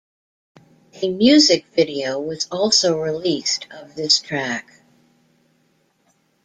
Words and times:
A 1.03 1.09
music 1.13 1.67
video 1.75 2.19
was 2.19 2.47
also 2.51 2.97
released 2.99 3.67
of 3.69 3.93
this 3.93 4.17
track. 4.17 4.81